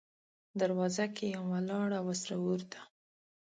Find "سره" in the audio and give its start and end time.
2.21-2.35